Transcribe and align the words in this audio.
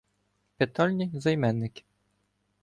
Питальні 0.57 1.11
займенники 1.13 1.83